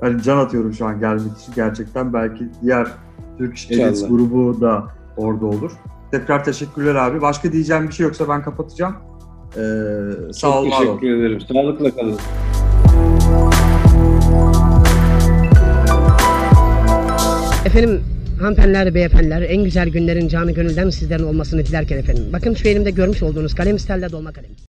[0.00, 2.12] hani can atıyorum şu an gelmek için gerçekten.
[2.12, 2.86] Belki diğer
[3.38, 3.70] Türk.
[3.70, 4.84] Edits grubu da
[5.16, 5.72] orada olur.
[6.10, 7.20] Tekrar teşekkürler abi.
[7.22, 8.94] Başka diyeceğim bir şey yoksa ben kapatacağım.
[9.56, 9.62] Ee,
[10.32, 10.86] sağ ol, Çok var ol.
[10.86, 11.40] teşekkür ederim.
[11.40, 12.16] Sağlıkla kalın.
[17.66, 18.00] Efendim
[18.40, 22.24] hanımefendiler, beyefendiler en güzel günlerin canı gönülden sizlerin olmasını dilerken efendim.
[22.32, 24.50] Bakın şu elimde görmüş olduğunuz kalem stelle dolma kalem.